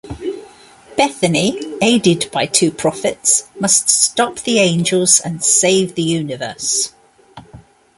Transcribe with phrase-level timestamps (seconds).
[0.97, 6.91] Bethany, aided by two prophets, must stop the angels and save the universe.